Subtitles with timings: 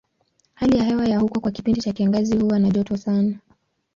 [0.53, 3.37] Hali ya hewa ya huko kwa kipindi cha kiangazi huwa na joto sana.